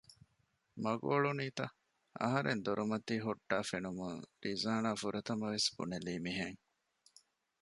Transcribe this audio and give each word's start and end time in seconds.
މަގު 0.83 1.05
އޮޅުނީތަ؟ 1.11 1.65
އަހަރެން 2.21 2.61
ދޮރުމަތީ 2.65 3.15
ހުއްޓައި 3.25 3.67
ފެނުމުން 3.69 4.17
ރިޒާނާ 4.43 4.89
ފުރަތަމަ 5.01 5.45
ވެސް 5.53 5.69
ބުނެލީ 5.75 6.13
މިހެން 6.25 6.59